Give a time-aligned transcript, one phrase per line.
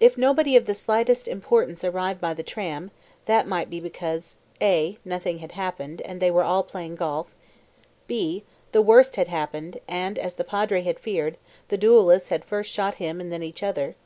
[0.00, 2.90] If nobody of the slightest importance arrived by the tram,
[3.26, 7.26] that might be because (a) Nothing had happened, and they were all playing golf.
[8.06, 8.42] (b)
[8.72, 11.36] The worst had happened, and, as the Padre had feared,
[11.68, 13.96] the duellists had first shot him and then each other.